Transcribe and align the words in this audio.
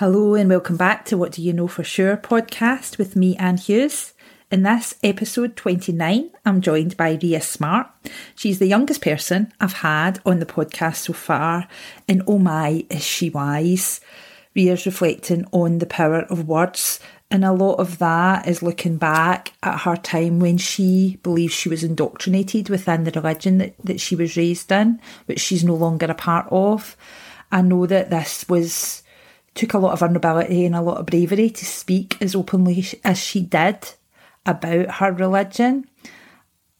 Hello 0.00 0.34
and 0.34 0.48
welcome 0.48 0.78
back 0.78 1.04
to 1.04 1.18
What 1.18 1.32
Do 1.32 1.42
You 1.42 1.52
Know 1.52 1.68
For 1.68 1.84
Sure 1.84 2.16
podcast 2.16 2.96
with 2.96 3.16
me, 3.16 3.36
Anne 3.36 3.58
Hughes. 3.58 4.14
In 4.50 4.62
this 4.62 4.94
episode 5.02 5.56
29, 5.56 6.30
I'm 6.46 6.62
joined 6.62 6.96
by 6.96 7.18
Ria 7.22 7.42
Smart. 7.42 7.86
She's 8.34 8.58
the 8.58 8.66
youngest 8.66 9.02
person 9.02 9.52
I've 9.60 9.74
had 9.74 10.18
on 10.24 10.38
the 10.38 10.46
podcast 10.46 10.96
so 10.96 11.12
far, 11.12 11.68
and 12.08 12.22
oh 12.26 12.38
my, 12.38 12.86
is 12.88 13.04
she 13.04 13.28
wise. 13.28 14.00
Ria's 14.56 14.86
reflecting 14.86 15.44
on 15.52 15.80
the 15.80 15.86
power 15.86 16.22
of 16.30 16.48
words, 16.48 16.98
and 17.30 17.44
a 17.44 17.52
lot 17.52 17.74
of 17.74 17.98
that 17.98 18.48
is 18.48 18.62
looking 18.62 18.96
back 18.96 19.52
at 19.62 19.80
her 19.80 19.96
time 19.96 20.40
when 20.40 20.56
she 20.56 21.18
believes 21.22 21.52
she 21.52 21.68
was 21.68 21.84
indoctrinated 21.84 22.70
within 22.70 23.04
the 23.04 23.10
religion 23.10 23.58
that, 23.58 23.74
that 23.84 24.00
she 24.00 24.16
was 24.16 24.38
raised 24.38 24.72
in, 24.72 24.98
which 25.26 25.40
she's 25.40 25.62
no 25.62 25.74
longer 25.74 26.06
a 26.06 26.14
part 26.14 26.46
of. 26.50 26.96
I 27.52 27.60
know 27.60 27.84
that 27.84 28.08
this 28.08 28.48
was 28.48 29.02
took 29.60 29.74
a 29.74 29.78
lot 29.78 29.92
of 29.92 30.00
vulnerability 30.00 30.64
and 30.64 30.74
a 30.74 30.80
lot 30.80 30.96
of 30.96 31.06
bravery 31.06 31.50
to 31.50 31.64
speak 31.66 32.16
as 32.22 32.34
openly 32.34 32.86
as 33.04 33.18
she 33.18 33.42
did 33.42 33.92
about 34.46 34.90
her 34.96 35.12
religion. 35.12 35.86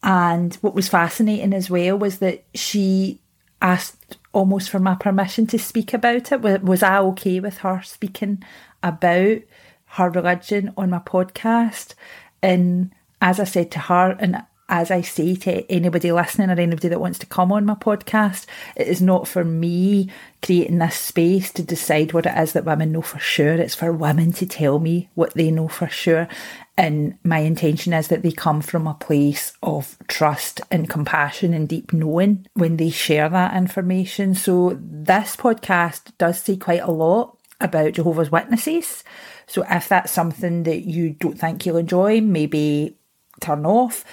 And 0.01 0.55
what 0.55 0.73
was 0.73 0.89
fascinating 0.89 1.53
as 1.53 1.69
well 1.69 1.97
was 1.99 2.17
that 2.19 2.43
she 2.55 3.21
asked 3.61 4.17
almost 4.33 4.71
for 4.71 4.79
my 4.79 4.95
permission 4.95 5.45
to 5.47 5.59
speak 5.59 5.93
about 5.93 6.31
it. 6.31 6.41
Was 6.41 6.81
I 6.81 6.97
okay 6.97 7.39
with 7.39 7.59
her 7.59 7.83
speaking 7.83 8.43
about 8.81 9.41
her 9.85 10.09
religion 10.09 10.73
on 10.75 10.89
my 10.89 10.99
podcast? 10.99 11.93
And 12.41 12.91
as 13.21 13.39
I 13.39 13.43
said 13.43 13.69
to 13.71 13.79
her, 13.79 14.17
and 14.19 14.43
as 14.71 14.89
I 14.89 15.01
say 15.01 15.35
to 15.35 15.69
anybody 15.69 16.13
listening 16.13 16.49
or 16.49 16.53
anybody 16.53 16.87
that 16.87 17.01
wants 17.01 17.19
to 17.19 17.25
come 17.25 17.51
on 17.51 17.65
my 17.65 17.75
podcast, 17.75 18.45
it 18.77 18.87
is 18.87 19.01
not 19.01 19.27
for 19.27 19.43
me 19.43 20.09
creating 20.41 20.79
this 20.79 20.95
space 20.95 21.51
to 21.51 21.61
decide 21.61 22.13
what 22.13 22.25
it 22.25 22.37
is 22.37 22.53
that 22.53 22.63
women 22.63 22.93
know 22.93 23.01
for 23.01 23.19
sure. 23.19 23.53
It's 23.55 23.75
for 23.75 23.91
women 23.91 24.31
to 24.33 24.45
tell 24.45 24.79
me 24.79 25.09
what 25.13 25.33
they 25.33 25.51
know 25.51 25.67
for 25.67 25.89
sure. 25.89 26.29
And 26.77 27.17
my 27.23 27.39
intention 27.39 27.91
is 27.91 28.07
that 28.07 28.23
they 28.23 28.31
come 28.31 28.61
from 28.61 28.87
a 28.87 28.93
place 28.93 29.51
of 29.61 29.97
trust 30.07 30.61
and 30.71 30.89
compassion 30.89 31.53
and 31.53 31.67
deep 31.67 31.91
knowing 31.91 32.47
when 32.53 32.77
they 32.77 32.89
share 32.89 33.27
that 33.27 33.55
information. 33.55 34.35
So 34.35 34.79
this 34.81 35.35
podcast 35.35 36.13
does 36.17 36.41
say 36.41 36.55
quite 36.55 36.81
a 36.81 36.91
lot 36.91 37.37
about 37.59 37.93
Jehovah's 37.93 38.31
Witnesses. 38.31 39.03
So 39.47 39.65
if 39.69 39.89
that's 39.89 40.13
something 40.13 40.63
that 40.63 40.83
you 40.87 41.09
don't 41.09 41.37
think 41.37 41.65
you'll 41.65 41.75
enjoy, 41.75 42.21
maybe 42.21 42.95
turn 43.41 43.65
off. 43.65 44.05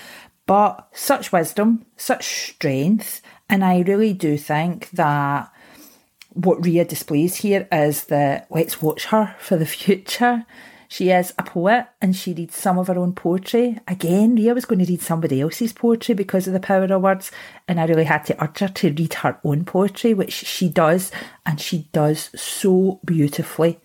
But 0.48 0.88
such 0.92 1.30
wisdom, 1.30 1.84
such 1.98 2.24
strength, 2.24 3.20
and 3.50 3.62
I 3.62 3.80
really 3.80 4.14
do 4.14 4.38
think 4.38 4.88
that 4.92 5.52
what 6.32 6.64
Ria 6.64 6.86
displays 6.86 7.36
here 7.36 7.68
is 7.70 8.04
that 8.04 8.46
let's 8.48 8.80
watch 8.80 9.04
her 9.06 9.36
for 9.38 9.58
the 9.58 9.66
future. 9.78 10.46
She 10.88 11.10
is 11.10 11.34
a 11.36 11.42
poet 11.42 11.88
and 12.00 12.16
she 12.16 12.32
reads 12.32 12.56
some 12.56 12.78
of 12.78 12.86
her 12.86 12.96
own 12.96 13.12
poetry. 13.12 13.78
Again, 13.86 14.36
Ria 14.36 14.54
was 14.54 14.64
going 14.64 14.78
to 14.78 14.90
read 14.90 15.02
somebody 15.02 15.42
else's 15.42 15.74
poetry 15.74 16.14
because 16.14 16.46
of 16.46 16.54
the 16.54 16.60
power 16.60 16.84
of 16.84 17.02
words, 17.02 17.30
and 17.68 17.78
I 17.78 17.84
really 17.84 18.04
had 18.04 18.24
to 18.24 18.42
urge 18.42 18.60
her 18.60 18.68
to 18.68 18.94
read 18.94 19.12
her 19.14 19.38
own 19.44 19.66
poetry, 19.66 20.14
which 20.14 20.32
she 20.32 20.70
does, 20.70 21.12
and 21.44 21.60
she 21.60 21.90
does 21.92 22.30
so 22.34 23.00
beautifully. 23.04 23.80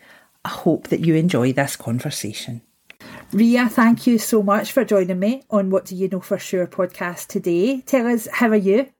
I 0.46 0.50
hope 0.50 0.88
that 0.88 1.02
you 1.02 1.16
enjoy 1.16 1.52
this 1.52 1.76
conversation. 1.76 2.62
Ria, 3.34 3.68
thank 3.68 4.06
you 4.06 4.20
so 4.20 4.44
much 4.44 4.72
for 4.72 4.86
joining 4.86 5.18
me 5.18 5.42
on 5.50 5.72
What 5.72 5.86
Do 5.86 5.96
You 5.96 6.08
Know 6.08 6.20
For 6.20 6.38
Sure 6.38 6.68
podcast 6.68 7.26
today. 7.28 7.82
Tell 7.82 8.06
us, 8.06 8.28
how 8.32 8.50
are 8.50 8.56
you? 8.56 8.92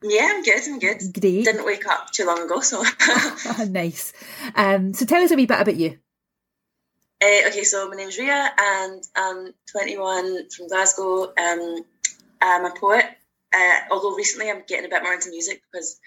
Yeah, 0.00 0.30
I'm 0.30 0.44
good. 0.44 0.62
I'm 0.64 0.78
good. 0.78 0.98
Great. 1.20 1.44
Didn't 1.44 1.66
wake 1.66 1.84
up 1.88 2.12
too 2.12 2.24
long 2.24 2.40
ago, 2.40 2.60
so. 2.60 2.84
nice. 3.68 4.12
Um, 4.54 4.94
so 4.94 5.04
tell 5.04 5.24
us 5.24 5.32
a 5.32 5.34
wee 5.34 5.46
bit 5.46 5.60
about 5.60 5.74
you. 5.74 5.98
Uh, 7.20 7.48
okay, 7.48 7.64
so 7.64 7.88
my 7.88 7.96
name's 7.96 8.16
Ria 8.16 8.48
and 8.56 9.02
I'm 9.16 9.52
21 9.72 10.50
from 10.50 10.68
Glasgow. 10.68 11.32
Um, 11.36 11.84
I'm 12.40 12.64
a 12.64 12.72
poet, 12.78 13.06
uh, 13.52 13.78
although 13.90 14.14
recently 14.14 14.48
I'm 14.50 14.62
getting 14.68 14.86
a 14.86 14.88
bit 14.88 15.02
more 15.02 15.14
into 15.14 15.30
music 15.30 15.62
because 15.72 15.98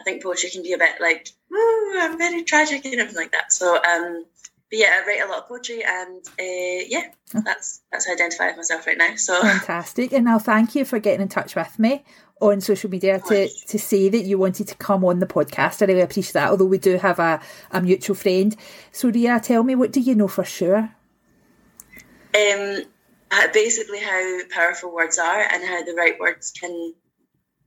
I 0.00 0.04
think 0.04 0.22
poetry 0.22 0.48
can 0.48 0.62
be 0.62 0.72
a 0.72 0.78
bit 0.78 1.02
like, 1.02 1.28
ooh, 1.52 1.98
I'm 2.00 2.16
very 2.16 2.44
tragic 2.44 2.86
and 2.86 2.94
everything 2.94 3.24
like 3.24 3.32
that. 3.32 3.52
So 3.52 3.76
um, 3.76 4.24
but 4.74 4.80
yeah, 4.80 5.00
I 5.00 5.06
write 5.06 5.20
a 5.24 5.30
lot 5.30 5.42
of 5.44 5.48
poetry, 5.48 5.84
and 5.86 6.26
uh, 6.26 6.84
yeah, 6.88 7.06
that's 7.32 7.82
that's 7.92 8.06
how 8.06 8.12
I 8.12 8.14
identify 8.14 8.48
with 8.48 8.56
myself 8.56 8.84
right 8.88 8.98
now. 8.98 9.14
So 9.14 9.40
fantastic! 9.40 10.12
And 10.12 10.24
now, 10.24 10.40
thank 10.40 10.74
you 10.74 10.84
for 10.84 10.98
getting 10.98 11.20
in 11.20 11.28
touch 11.28 11.54
with 11.54 11.78
me 11.78 12.02
on 12.40 12.60
social 12.60 12.90
media 12.90 13.20
to, 13.20 13.48
to 13.48 13.78
say 13.78 14.08
that 14.08 14.24
you 14.24 14.36
wanted 14.36 14.66
to 14.66 14.74
come 14.74 15.04
on 15.04 15.20
the 15.20 15.26
podcast. 15.26 15.80
I 15.80 15.84
really 15.84 16.00
appreciate 16.00 16.32
that. 16.32 16.50
Although 16.50 16.64
we 16.64 16.78
do 16.78 16.98
have 16.98 17.20
a, 17.20 17.40
a 17.70 17.80
mutual 17.80 18.16
friend. 18.16 18.56
So, 18.90 19.10
Ria, 19.10 19.38
tell 19.38 19.62
me, 19.62 19.76
what 19.76 19.92
do 19.92 20.00
you 20.00 20.16
know 20.16 20.26
for 20.26 20.44
sure? 20.44 20.90
Um, 22.34 22.82
basically, 23.52 24.00
how 24.00 24.38
powerful 24.50 24.92
words 24.92 25.20
are 25.20 25.40
and 25.40 25.62
how 25.62 25.84
the 25.84 25.94
right 25.94 26.18
words 26.18 26.50
can 26.50 26.94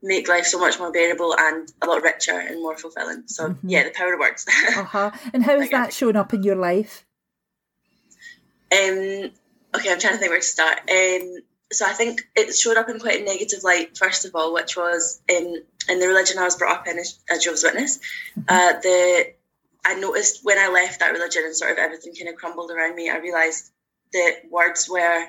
make 0.02 0.28
life 0.28 0.46
so 0.46 0.60
much 0.60 0.80
more 0.80 0.92
bearable 0.92 1.36
and 1.38 1.72
a 1.82 1.88
lot 1.88 2.04
richer 2.04 2.40
and 2.40 2.62
more 2.62 2.78
fulfilling. 2.78 3.24
So 3.28 3.50
mm-hmm. 3.50 3.70
yeah, 3.70 3.84
the 3.84 3.92
power 3.92 4.14
of 4.14 4.20
words. 4.20 4.46
uh-huh. 4.78 5.12
And 5.34 5.44
how 5.44 5.60
has 5.60 5.70
that 5.72 5.94
shown 5.94 6.16
up 6.16 6.34
in 6.34 6.44
your 6.44 6.56
life? 6.56 7.06
Um. 8.72 9.32
Okay, 9.76 9.92
I'm 9.92 10.00
trying 10.00 10.14
to 10.14 10.18
think 10.18 10.32
where 10.32 10.40
to 10.40 10.46
start. 10.46 10.80
Um. 10.90 11.38
So 11.72 11.86
I 11.86 11.94
think 11.94 12.22
it 12.36 12.54
showed 12.56 12.78
up 12.78 12.90
in 12.90 13.00
quite 13.00 13.22
a 13.22 13.26
negative 13.26 13.64
light. 13.64 13.98
First 13.98 14.26
of 14.26 14.36
all, 14.36 14.54
which 14.54 14.78
was 14.78 15.22
in 15.28 15.64
in 15.90 16.00
the 16.00 16.08
religion 16.08 16.38
I 16.38 16.44
was 16.44 16.56
brought 16.56 16.80
up 16.80 16.88
in 16.88 16.98
as, 17.00 17.20
as 17.30 17.44
Jehovah's 17.44 17.64
Witness. 17.64 17.98
Mm-hmm. 17.98 18.42
Uh, 18.48 18.80
the 18.82 19.34
I 19.86 19.96
noticed 19.96 20.44
when 20.44 20.58
I 20.58 20.70
left 20.70 21.00
that 21.00 21.14
religion 21.14 21.44
and 21.46 21.56
sort 21.56 21.72
of 21.72 21.78
everything 21.78 22.14
kind 22.14 22.30
of 22.30 22.36
crumbled 22.36 22.72
around 22.72 22.96
me. 22.96 23.10
I 23.10 23.18
realised 23.18 23.72
that 24.14 24.42
words 24.50 24.90
were 24.90 25.28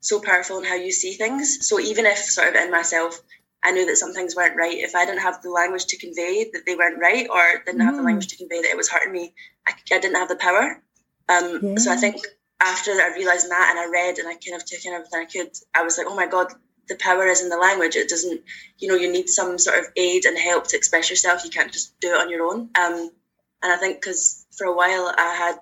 so 0.00 0.20
powerful 0.20 0.58
in 0.58 0.64
how 0.64 0.76
you 0.76 0.92
see 0.92 1.12
things. 1.14 1.68
So 1.68 1.80
even 1.80 2.06
if 2.06 2.18
sort 2.18 2.48
of 2.48 2.54
in 2.54 2.70
myself 2.70 3.20
I 3.62 3.72
knew 3.72 3.86
that 3.86 3.96
some 3.96 4.14
things 4.14 4.36
weren't 4.36 4.56
right. 4.56 4.78
If 4.78 4.94
I 4.94 5.04
didn't 5.04 5.22
have 5.22 5.42
the 5.42 5.50
language 5.50 5.86
to 5.86 5.98
convey 5.98 6.48
that 6.52 6.62
they 6.64 6.76
weren't 6.76 7.00
right, 7.00 7.26
or 7.28 7.62
didn't 7.64 7.80
mm. 7.80 7.84
have 7.84 7.96
the 7.96 8.02
mm. 8.02 8.06
language 8.06 8.28
to 8.28 8.36
convey 8.36 8.62
that 8.62 8.70
it 8.70 8.76
was 8.76 8.88
hurting 8.88 9.12
me, 9.12 9.34
I, 9.66 9.72
I 9.92 9.98
didn't 9.98 10.16
have 10.16 10.28
the 10.28 10.36
power. 10.36 10.82
Um, 11.28 11.58
yeah. 11.62 11.76
So 11.76 11.92
I 11.92 11.96
think 11.96 12.22
after 12.60 12.92
I 12.92 13.14
realized 13.16 13.50
that 13.50 13.68
and 13.70 13.78
I 13.78 13.90
read 13.90 14.18
and 14.18 14.28
I 14.28 14.34
kind 14.34 14.60
of 14.60 14.64
took 14.64 14.84
in 14.84 14.92
everything 14.92 15.20
I 15.20 15.24
could, 15.24 15.50
I 15.74 15.82
was 15.82 15.98
like, 15.98 16.06
oh 16.08 16.14
my 16.14 16.26
god, 16.26 16.52
the 16.88 16.96
power 16.96 17.26
is 17.26 17.42
in 17.42 17.48
the 17.48 17.58
language. 17.58 17.96
It 17.96 18.08
doesn't, 18.08 18.40
you 18.78 18.88
know, 18.88 18.94
you 18.94 19.12
need 19.12 19.28
some 19.28 19.58
sort 19.58 19.78
of 19.78 19.86
aid 19.96 20.24
and 20.24 20.38
help 20.38 20.68
to 20.68 20.76
express 20.76 21.10
yourself. 21.10 21.44
You 21.44 21.50
can't 21.50 21.72
just 21.72 21.98
do 22.00 22.14
it 22.14 22.20
on 22.20 22.30
your 22.30 22.46
own. 22.46 22.70
Um, 22.74 23.10
and 23.62 23.72
I 23.72 23.76
think 23.76 24.00
because 24.00 24.46
for 24.56 24.66
a 24.66 24.74
while 24.74 25.12
I 25.16 25.34
had 25.34 25.58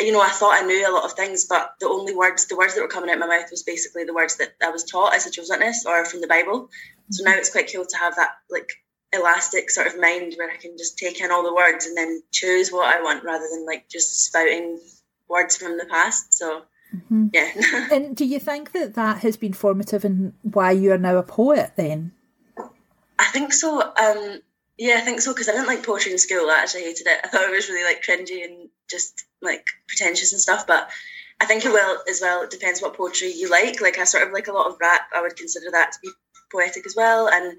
you 0.00 0.12
know, 0.12 0.20
I 0.20 0.28
thought 0.28 0.62
I 0.62 0.66
knew 0.66 0.88
a 0.88 0.94
lot 0.94 1.04
of 1.04 1.12
things, 1.12 1.46
but 1.46 1.74
the 1.80 1.88
only 1.88 2.14
words, 2.14 2.46
the 2.46 2.56
words 2.56 2.74
that 2.74 2.82
were 2.82 2.88
coming 2.88 3.10
out 3.10 3.14
of 3.14 3.20
my 3.20 3.26
mouth 3.26 3.50
was 3.50 3.62
basically 3.62 4.04
the 4.04 4.14
words 4.14 4.36
that 4.36 4.54
I 4.62 4.70
was 4.70 4.84
taught 4.84 5.14
as 5.14 5.26
a 5.26 5.30
Jehovah's 5.30 5.50
Witness 5.50 5.84
or 5.86 6.04
from 6.04 6.20
the 6.20 6.26
Bible. 6.26 6.62
Mm-hmm. 6.62 7.12
So 7.12 7.24
now 7.24 7.34
it's 7.34 7.50
quite 7.50 7.72
cool 7.72 7.84
to 7.84 7.96
have 7.96 8.16
that 8.16 8.30
like 8.50 8.70
elastic 9.12 9.70
sort 9.70 9.86
of 9.86 9.98
mind 9.98 10.34
where 10.36 10.50
I 10.50 10.56
can 10.56 10.76
just 10.76 10.98
take 10.98 11.20
in 11.20 11.30
all 11.30 11.42
the 11.42 11.54
words 11.54 11.86
and 11.86 11.96
then 11.96 12.22
choose 12.30 12.70
what 12.70 12.94
I 12.94 13.02
want 13.02 13.24
rather 13.24 13.46
than 13.50 13.66
like 13.66 13.88
just 13.88 14.24
spouting 14.24 14.78
words 15.28 15.56
from 15.56 15.78
the 15.78 15.86
past. 15.86 16.34
So 16.34 16.62
mm-hmm. 16.94 17.28
yeah. 17.32 17.88
and 17.92 18.16
do 18.16 18.24
you 18.24 18.38
think 18.38 18.72
that 18.72 18.94
that 18.94 19.18
has 19.18 19.36
been 19.36 19.52
formative 19.52 20.04
in 20.04 20.34
why 20.42 20.72
you 20.72 20.92
are 20.92 20.98
now 20.98 21.16
a 21.16 21.22
poet 21.22 21.72
then? 21.76 22.12
I 23.18 23.24
think 23.24 23.52
so. 23.52 23.80
Um, 23.80 24.40
yeah, 24.76 24.94
I 24.98 25.00
think 25.00 25.20
so 25.20 25.32
because 25.32 25.48
I 25.48 25.52
didn't 25.52 25.66
like 25.66 25.84
poetry 25.84 26.12
in 26.12 26.18
school. 26.18 26.48
I 26.48 26.60
actually 26.62 26.82
hated 26.82 27.08
it. 27.08 27.20
I 27.24 27.28
thought 27.28 27.48
it 27.48 27.50
was 27.50 27.68
really 27.68 27.84
like 27.84 28.04
cringy 28.04 28.44
and 28.44 28.68
just 28.88 29.24
like 29.42 29.64
pretentious 29.86 30.32
and 30.32 30.40
stuff. 30.40 30.66
But 30.66 30.88
I 31.40 31.44
think 31.46 31.64
it 31.64 31.72
will 31.72 31.98
as 32.08 32.20
well. 32.20 32.42
It 32.42 32.50
depends 32.50 32.82
what 32.82 32.96
poetry 32.96 33.32
you 33.32 33.48
like. 33.48 33.80
Like 33.80 33.98
I 33.98 34.04
sort 34.04 34.26
of 34.26 34.32
like 34.32 34.48
a 34.48 34.52
lot 34.52 34.66
of 34.66 34.78
rap. 34.80 35.02
I 35.14 35.22
would 35.22 35.36
consider 35.36 35.70
that 35.70 35.92
to 35.92 35.98
be 36.02 36.10
poetic 36.50 36.86
as 36.86 36.96
well. 36.96 37.28
And 37.28 37.58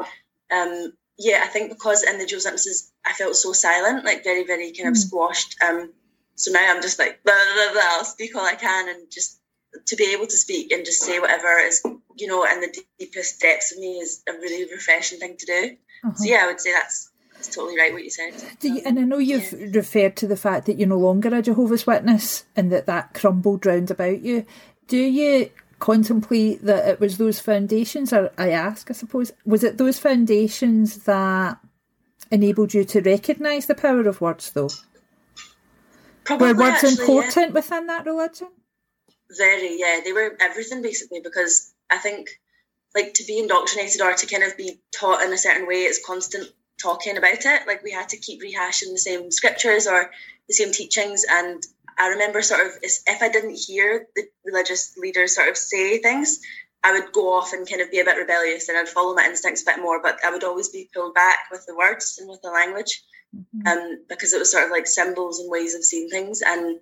um, 0.52 0.94
yeah, 1.18 1.42
I 1.44 1.48
think 1.48 1.70
because 1.70 2.04
in 2.04 2.18
the 2.18 2.26
Joe 2.26 2.40
sentences 2.40 2.92
I 3.06 3.14
felt 3.14 3.36
so 3.36 3.54
silent, 3.54 4.06
like 4.06 4.24
very 4.24 4.46
very 4.46 4.72
kind 4.72 4.90
of 4.90 4.96
mm. 4.96 4.98
squashed. 4.98 5.56
Um, 5.68 5.92
so 6.36 6.52
now 6.52 6.74
I'm 6.74 6.82
just 6.82 7.00
like 7.00 7.24
blah, 7.24 7.34
blah, 7.34 7.74
blah, 7.74 7.82
I'll 7.84 8.06
speak 8.06 8.36
all 8.36 8.46
I 8.46 8.56
can 8.56 8.90
and 8.90 9.12
just 9.12 9.40
to 9.86 9.96
be 9.96 10.14
able 10.14 10.26
to 10.26 10.38
speak 10.38 10.72
and 10.72 10.84
just 10.86 11.02
say 11.02 11.20
whatever 11.20 11.60
is 11.60 11.84
you 12.16 12.28
know 12.28 12.44
in 12.44 12.62
the 12.62 12.84
deepest 12.98 13.40
depths 13.40 13.72
of 13.72 13.80
me 13.80 14.00
is 14.00 14.24
a 14.28 14.34
really 14.34 14.70
refreshing 14.72 15.20
thing 15.20 15.38
to 15.38 15.46
do. 15.46 15.76
Uh-huh. 16.04 16.16
So 16.16 16.26
yeah, 16.26 16.42
I 16.44 16.48
would 16.48 16.60
say 16.60 16.72
that's 16.72 17.09
it's 17.40 17.56
totally 17.56 17.78
right 17.78 17.94
what 17.94 18.04
you 18.04 18.10
said. 18.10 18.34
You, 18.62 18.82
and 18.86 19.00
I 19.00 19.04
know 19.04 19.18
you've 19.18 19.52
yeah. 19.54 19.68
referred 19.72 20.18
to 20.18 20.28
the 20.28 20.36
fact 20.36 20.66
that 20.66 20.78
you're 20.78 20.90
no 20.90 20.98
longer 20.98 21.34
a 21.34 21.42
Jehovah's 21.42 21.88
Witness 21.88 22.44
and 22.56 22.72
that 22.72 22.86
that 22.86 23.14
crumbled 23.14 23.66
round 23.66 23.90
about 23.90 24.22
you. 24.22 24.46
Do 24.88 24.98
you 24.98 25.50
contemplate 25.80 26.66
that 26.66 26.88
it 26.88 27.00
was 27.00 27.18
those 27.18 27.40
foundations, 27.40 28.12
or 28.12 28.32
I 28.38 28.50
ask, 28.50 28.92
I 28.92 28.94
suppose, 28.94 29.32
was 29.46 29.64
it 29.64 29.78
those 29.78 29.98
foundations 29.98 31.06
that 31.06 31.60
enabled 32.30 32.74
you 32.74 32.84
to 32.84 33.02
recognise 33.02 33.66
the 33.66 33.76
power 33.76 34.02
of 34.02 34.20
words, 34.20 34.52
though? 34.52 34.70
Probably, 36.26 36.54
were 36.54 36.60
words 36.60 36.84
actually, 36.84 36.92
important 36.92 37.48
yeah. 37.48 37.54
within 37.54 37.88
that 37.88 38.06
religion? 38.06 38.50
Very, 39.38 39.80
yeah. 39.80 40.02
They 40.04 40.12
were 40.12 40.36
everything 40.42 40.82
basically 40.82 41.22
because 41.22 41.74
I 41.90 41.98
think 41.98 42.30
like 42.96 43.14
to 43.14 43.24
be 43.26 43.40
indoctrinated 43.40 44.02
or 44.02 44.14
to 44.14 44.28
kind 44.28 44.44
of 44.44 44.58
be 44.58 44.82
taught 44.94 45.24
in 45.24 45.32
a 45.32 45.38
certain 45.38 45.68
way 45.68 45.84
is 45.84 46.04
constant 46.06 46.52
talking 46.82 47.18
about 47.18 47.46
it. 47.46 47.68
Like 47.68 47.84
we 47.84 47.92
had 47.92 48.10
to 48.10 48.18
keep 48.18 48.42
rehashing 48.42 48.92
the 48.92 48.98
same 48.98 49.32
scriptures 49.32 49.88
or 49.88 50.12
the 50.48 50.54
same 50.54 50.72
teachings. 50.72 51.26
And 51.30 51.62
I 51.98 52.10
remember 52.10 52.42
sort 52.42 52.66
of 52.66 52.74
if 52.82 53.22
I 53.22 53.30
didn't 53.30 53.56
hear 53.56 54.08
the 54.16 54.24
religious 54.46 54.98
leaders 54.98 55.36
sort 55.36 55.50
of 55.50 55.58
say 55.58 56.00
things, 56.00 56.40
I 56.84 56.94
would 56.94 57.12
go 57.12 57.34
off 57.34 57.52
and 57.54 57.70
kind 57.70 57.82
of 57.82 57.92
be 57.92 58.00
a 58.00 58.06
bit 58.06 58.18
rebellious 58.18 58.70
and 58.70 58.78
I'd 58.78 58.88
follow 58.88 59.14
my 59.14 59.26
instincts 59.26 59.64
a 59.64 59.66
bit 59.66 59.82
more, 59.82 60.02
but 60.02 60.18
I 60.26 60.32
would 60.32 60.46
always 60.46 60.70
be 60.70 60.90
pulled 60.94 61.14
back 61.14 61.40
with 61.52 61.66
the 61.66 61.76
words 61.76 62.18
and 62.20 62.30
with 62.30 62.42
the 62.42 62.52
language 62.52 63.04
mm-hmm. 63.36 63.68
um, 63.68 64.06
because 64.08 64.34
it 64.34 64.40
was 64.40 64.52
sort 64.52 64.64
of 64.64 64.72
like 64.72 64.88
symbols 64.88 65.40
and 65.40 65.52
ways 65.52 65.76
of 65.76 65.84
seeing 65.84 66.10
things. 66.10 66.42
And 66.42 66.80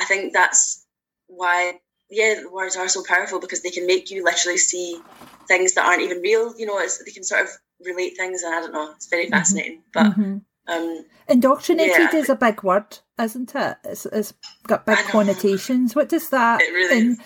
I 0.00 0.04
think 0.04 0.32
that's 0.32 0.84
why, 1.28 1.80
yeah, 2.10 2.42
words 2.50 2.76
are 2.76 2.88
so 2.88 3.02
powerful 3.06 3.40
because 3.40 3.62
they 3.62 3.70
can 3.70 3.86
make 3.86 4.10
you 4.10 4.24
literally 4.24 4.58
see 4.58 5.00
things 5.46 5.74
that 5.74 5.86
aren't 5.86 6.02
even 6.02 6.20
real. 6.20 6.54
You 6.58 6.66
know, 6.66 6.80
they 7.04 7.10
can 7.10 7.24
sort 7.24 7.42
of 7.42 7.48
relate 7.84 8.16
things, 8.16 8.42
and 8.42 8.54
I 8.54 8.60
don't 8.60 8.72
know, 8.72 8.92
it's 8.92 9.08
very 9.08 9.24
mm-hmm. 9.24 9.34
fascinating. 9.34 9.82
But 9.92 10.06
mm-hmm. 10.06 10.38
um, 10.68 11.04
indoctrinated 11.28 12.12
yeah. 12.12 12.16
is 12.16 12.28
a 12.28 12.36
big 12.36 12.62
word, 12.62 12.98
isn't 13.20 13.54
it? 13.54 13.76
It's, 13.84 14.06
it's 14.06 14.34
got 14.66 14.86
big 14.86 14.98
connotations. 15.06 15.94
What 15.94 16.08
does 16.08 16.30
that? 16.30 16.60
It 16.62 16.72
really 16.72 17.16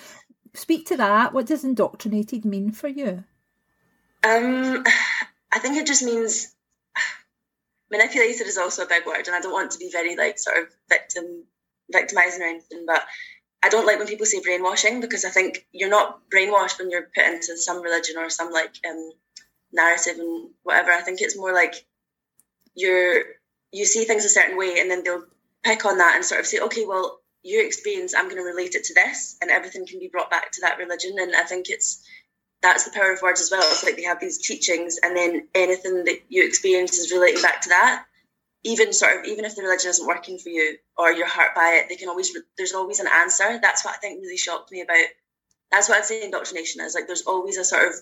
speak 0.55 0.87
to 0.87 0.97
that. 0.97 1.33
What 1.33 1.47
does 1.47 1.65
indoctrinated 1.65 2.45
mean 2.45 2.73
for 2.73 2.89
you? 2.89 3.25
Um, 4.25 4.85
I 5.53 5.59
think 5.59 5.77
it 5.77 5.87
just 5.87 6.03
means 6.03 6.55
manipulated 7.91 8.47
is 8.47 8.59
also 8.59 8.85
a 8.85 8.89
big 8.89 9.07
word, 9.07 9.27
and 9.27 9.37
I 9.37 9.41
don't 9.41 9.53
want 9.53 9.73
to 9.73 9.79
be 9.79 9.91
very 9.91 10.17
like 10.17 10.39
sort 10.39 10.59
of 10.59 10.65
victim 10.89 11.45
victimizing 11.91 12.43
or 12.43 12.47
anything, 12.47 12.85
but 12.87 13.03
I 13.63 13.69
don't 13.69 13.87
like 13.87 13.99
when 13.99 14.09
people 14.09 14.27
say 14.27 14.41
brainwashing 14.41 15.01
because 15.01 15.25
I 15.25 15.31
think 15.31 15.67
you're 15.73 15.89
not 15.89 16.21
brainwashed 16.31 16.79
when 16.79 16.91
you're 16.91 17.09
put 17.15 17.25
into 17.25 17.57
some 17.57 17.83
religion 17.83 18.17
or 18.19 18.29
some 18.29 18.53
like 18.53 18.75
um, 18.89 19.13
narrative 19.73 20.19
and 20.19 20.51
whatever. 20.63 20.91
I 20.91 21.01
think 21.01 21.21
it's 21.21 21.37
more 21.37 21.53
like 21.53 21.75
you're 22.75 23.23
you 23.71 23.85
see 23.85 24.05
things 24.05 24.25
a 24.25 24.29
certain 24.29 24.59
way 24.59 24.81
and 24.81 24.91
then 24.91 25.05
they'll 25.05 25.25
pick 25.63 25.85
on 25.85 25.99
that 25.99 26.17
and 26.17 26.25
sort 26.25 26.41
of 26.41 26.47
say, 26.47 26.59
okay, 26.59 26.85
well, 26.85 27.21
your 27.43 27.65
experience, 27.65 28.15
I'm 28.15 28.27
going 28.27 28.37
to 28.37 28.43
relate 28.43 28.75
it 28.75 28.85
to 28.85 28.95
this, 28.95 29.37
and 29.41 29.51
everything 29.51 29.87
can 29.87 29.99
be 29.99 30.09
brought 30.09 30.31
back 30.31 30.53
to 30.53 30.61
that 30.63 30.79
religion. 30.79 31.17
And 31.19 31.35
I 31.35 31.43
think 31.43 31.69
it's 31.69 32.07
that's 32.63 32.85
the 32.85 32.93
power 32.93 33.13
of 33.13 33.23
words 33.23 33.41
as 33.41 33.51
well. 33.51 33.63
It's 33.63 33.83
like 33.83 33.97
they 33.97 34.05
have 34.05 34.21
these 34.21 34.39
teachings, 34.39 34.99
and 35.03 35.17
then 35.17 35.49
anything 35.55 36.05
that 36.05 36.21
you 36.29 36.47
experience 36.47 36.99
is 36.99 37.13
relating 37.13 37.43
back 37.43 37.63
to 37.63 37.69
that 37.71 38.05
even 38.65 38.93
sort 38.93 39.19
of 39.19 39.25
even 39.25 39.45
if 39.45 39.57
the 39.57 39.63
religion 39.63 39.91
isn't 39.91 40.07
working 40.07 40.39
for 40.39 40.49
you 40.49 40.77
or 40.97 41.13
you're 41.13 41.29
hurt 41.29 41.55
by 41.55 41.81
it, 41.81 41.89
they 41.89 41.97
can 41.97 42.09
always 42.09 42.37
there's 42.57 42.75
always 42.75 43.01
an 43.01 43.09
answer. 43.09 43.59
That's 43.61 43.85
what 43.85 43.95
I 43.95 43.99
think 43.99 44.23
really 44.23 44.37
shocked 44.37 44.71
me 44.71 44.83
about. 44.83 45.07
That's 45.71 45.89
what 45.89 45.99
I'd 45.99 46.05
say 46.05 46.23
indoctrination 46.23 46.81
is 46.83 46.95
like. 46.95 47.07
There's 47.07 47.27
always 47.27 47.59
a 47.59 47.65
sort 47.65 47.89
of 47.89 47.95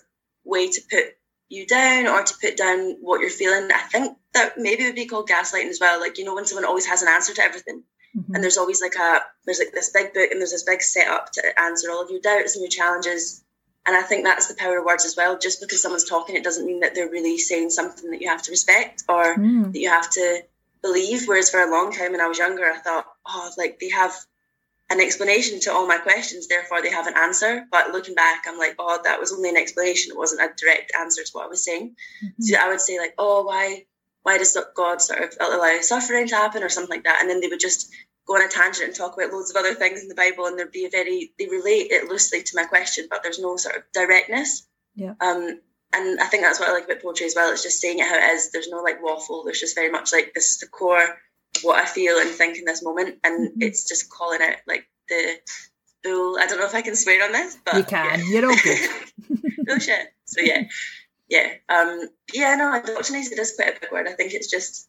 way 0.43 0.69
to 0.69 0.81
put 0.89 1.05
you 1.49 1.65
down 1.65 2.07
or 2.07 2.23
to 2.23 2.33
put 2.39 2.57
down 2.57 2.97
what 3.01 3.21
you're 3.21 3.29
feeling. 3.29 3.71
I 3.71 3.79
think 3.79 4.17
that 4.33 4.53
maybe 4.57 4.85
would 4.85 4.95
be 4.95 5.07
called 5.07 5.29
gaslighting 5.29 5.69
as 5.69 5.79
well. 5.79 5.99
Like 5.99 6.17
you 6.17 6.25
know 6.25 6.35
when 6.35 6.45
someone 6.45 6.65
always 6.65 6.85
has 6.85 7.01
an 7.01 7.09
answer 7.09 7.33
to 7.33 7.41
everything, 7.41 7.83
mm-hmm. 8.15 8.35
and 8.35 8.43
there's 8.43 8.57
always 8.57 8.81
like 8.81 8.95
a 8.95 9.19
there's 9.45 9.59
like 9.59 9.73
this 9.73 9.89
big 9.89 10.13
book 10.13 10.29
and 10.29 10.39
there's 10.39 10.51
this 10.51 10.63
big 10.63 10.81
setup 10.81 11.31
to 11.33 11.59
answer 11.59 11.89
all 11.89 12.03
of 12.03 12.11
your 12.11 12.21
doubts 12.21 12.55
and 12.55 12.61
your 12.61 12.69
challenges. 12.69 13.43
And 13.83 13.95
I 13.95 14.03
think 14.03 14.25
that's 14.25 14.47
the 14.47 14.53
power 14.53 14.77
of 14.77 14.85
words 14.85 15.05
as 15.05 15.17
well. 15.17 15.39
Just 15.39 15.59
because 15.59 15.81
someone's 15.81 16.07
talking, 16.07 16.35
it 16.35 16.43
doesn't 16.43 16.67
mean 16.67 16.81
that 16.81 16.93
they're 16.93 17.09
really 17.09 17.39
saying 17.39 17.71
something 17.71 18.11
that 18.11 18.21
you 18.21 18.29
have 18.29 18.43
to 18.43 18.51
respect 18.51 19.03
or 19.09 19.35
mm. 19.35 19.73
that 19.73 19.79
you 19.79 19.89
have 19.89 20.07
to 20.11 20.43
believe. 20.81 21.27
Whereas 21.27 21.49
for 21.49 21.61
a 21.61 21.71
long 21.71 21.91
time 21.91 22.11
when 22.11 22.21
I 22.21 22.27
was 22.27 22.39
younger, 22.39 22.65
I 22.65 22.77
thought, 22.77 23.05
oh, 23.27 23.51
like 23.57 23.79
they 23.79 23.89
have 23.89 24.13
an 24.89 24.99
explanation 24.99 25.59
to 25.61 25.71
all 25.71 25.87
my 25.87 25.97
questions, 25.97 26.47
therefore 26.47 26.81
they 26.81 26.89
have 26.89 27.07
an 27.07 27.15
answer. 27.15 27.65
But 27.71 27.91
looking 27.91 28.15
back, 28.15 28.43
I'm 28.47 28.57
like, 28.57 28.75
oh, 28.77 28.99
that 29.03 29.19
was 29.19 29.31
only 29.31 29.49
an 29.49 29.57
explanation. 29.57 30.11
It 30.11 30.17
wasn't 30.17 30.41
a 30.41 30.53
direct 30.57 30.91
answer 30.99 31.23
to 31.23 31.31
what 31.31 31.45
I 31.45 31.49
was 31.49 31.63
saying. 31.63 31.95
Mm-hmm. 32.23 32.41
So 32.43 32.57
I 32.59 32.69
would 32.69 32.81
say 32.81 32.99
like, 32.99 33.13
oh, 33.17 33.43
why, 33.43 33.85
why 34.23 34.37
does 34.37 34.57
God 34.75 35.01
sort 35.01 35.21
of 35.21 35.33
allow 35.39 35.79
suffering 35.81 36.27
to 36.27 36.35
happen 36.35 36.61
or 36.61 36.69
something 36.69 36.95
like 36.95 37.05
that? 37.05 37.19
And 37.21 37.29
then 37.29 37.39
they 37.39 37.47
would 37.47 37.61
just 37.61 37.89
go 38.27 38.35
on 38.35 38.45
a 38.45 38.49
tangent 38.49 38.87
and 38.87 38.95
talk 38.95 39.13
about 39.13 39.31
loads 39.31 39.49
of 39.49 39.55
other 39.55 39.73
things 39.73 40.01
in 40.01 40.07
the 40.07 40.15
Bible, 40.15 40.45
and 40.45 40.57
there'd 40.57 40.71
be 40.71 40.85
a 40.85 40.89
very 40.89 41.31
they 41.39 41.47
relate 41.47 41.91
it 41.91 42.09
loosely 42.09 42.43
to 42.43 42.55
my 42.55 42.65
question, 42.65 43.07
but 43.09 43.23
there's 43.23 43.39
no 43.39 43.57
sort 43.57 43.77
of 43.77 43.83
directness. 43.93 44.67
Yeah. 44.95 45.13
Um, 45.19 45.59
and 45.93 46.19
I 46.19 46.25
think 46.25 46.43
that's 46.43 46.59
what 46.59 46.69
I 46.69 46.73
like 46.73 46.85
about 46.85 47.01
poetry 47.01 47.25
as 47.25 47.35
well. 47.35 47.51
It's 47.51 47.63
just 47.63 47.81
saying 47.81 47.99
it 47.99 48.07
how 48.07 48.15
it 48.15 48.33
is. 48.33 48.51
There's 48.51 48.69
no 48.69 48.81
like 48.81 49.03
waffle. 49.03 49.43
There's 49.43 49.59
just 49.59 49.75
very 49.75 49.91
much 49.91 50.13
like 50.13 50.33
this 50.33 50.51
is 50.51 50.57
the 50.59 50.67
core 50.67 51.19
what 51.63 51.79
I 51.79 51.85
feel 51.85 52.17
and 52.17 52.29
think 52.29 52.57
in 52.57 52.65
this 52.65 52.83
moment, 52.83 53.19
and 53.23 53.49
mm-hmm. 53.49 53.61
it's 53.61 53.87
just 53.87 54.09
calling 54.09 54.41
out 54.41 54.55
like 54.67 54.87
the 55.09 55.35
bull. 56.03 56.37
I 56.39 56.47
don't 56.47 56.59
know 56.59 56.65
if 56.65 56.75
I 56.75 56.81
can 56.81 56.95
swear 56.95 57.23
on 57.23 57.31
this, 57.31 57.57
but 57.65 57.75
you 57.75 57.83
can. 57.83 58.19
Yeah. 58.19 58.25
You're 58.25 58.53
okay. 58.53 58.77
no 59.59 59.77
shit. 59.77 60.07
So 60.25 60.41
yeah, 60.41 60.63
yeah, 61.29 61.53
um, 61.69 62.07
yeah. 62.33 62.55
No, 62.55 62.73
indoctrinated 62.73 63.37
is 63.37 63.53
quite 63.55 63.77
a 63.77 63.79
big 63.79 63.91
word. 63.91 64.07
I 64.07 64.13
think 64.13 64.33
it's 64.33 64.49
just. 64.49 64.87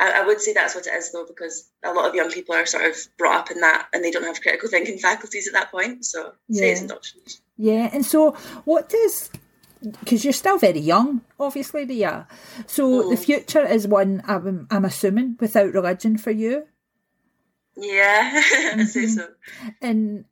I, 0.00 0.22
I 0.22 0.26
would 0.26 0.40
say 0.40 0.52
that's 0.52 0.76
what 0.76 0.86
it 0.86 0.94
is 0.94 1.10
though, 1.10 1.26
because 1.26 1.68
a 1.84 1.92
lot 1.92 2.08
of 2.08 2.14
young 2.14 2.30
people 2.30 2.54
are 2.54 2.66
sort 2.66 2.84
of 2.84 2.96
brought 3.18 3.40
up 3.40 3.50
in 3.50 3.60
that, 3.60 3.88
and 3.92 4.04
they 4.04 4.12
don't 4.12 4.22
have 4.22 4.40
critical 4.40 4.68
thinking 4.68 4.98
faculties 4.98 5.48
at 5.48 5.54
that 5.54 5.72
point. 5.72 6.04
So 6.04 6.32
yeah. 6.48 6.60
say 6.60 6.70
it's 6.70 6.80
indoctrination. 6.80 7.40
Yeah, 7.56 7.90
and 7.92 8.06
so 8.06 8.32
what 8.64 8.88
does 8.88 9.30
because 9.82 10.24
you're 10.24 10.32
still 10.32 10.58
very 10.58 10.80
young, 10.80 11.22
obviously, 11.38 11.84
Ria. 11.84 12.26
So 12.66 13.02
mm. 13.02 13.10
the 13.10 13.16
future 13.16 13.64
is 13.64 13.86
one, 13.86 14.22
I'm, 14.26 14.66
I'm 14.70 14.84
assuming, 14.84 15.36
without 15.40 15.72
religion 15.72 16.18
for 16.18 16.30
you. 16.30 16.66
Yeah, 17.76 18.42
mm-hmm. 18.42 18.80
I 18.80 18.84
say 18.84 19.04
mm-hmm. 19.04 19.18
so. 19.18 19.28
And 19.80 20.24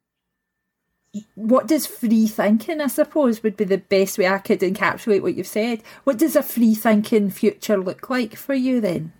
what 1.34 1.68
does 1.68 1.86
free 1.86 2.26
thinking, 2.26 2.80
I 2.80 2.88
suppose, 2.88 3.42
would 3.42 3.56
be 3.56 3.64
the 3.64 3.78
best 3.78 4.18
way 4.18 4.26
I 4.26 4.38
could 4.38 4.60
encapsulate 4.60 5.22
what 5.22 5.36
you've 5.36 5.46
said. 5.46 5.82
What 6.04 6.18
does 6.18 6.36
a 6.36 6.42
free 6.42 6.74
thinking 6.74 7.30
future 7.30 7.76
look 7.76 8.10
like 8.10 8.36
for 8.36 8.54
you 8.54 8.80
then? 8.80 9.12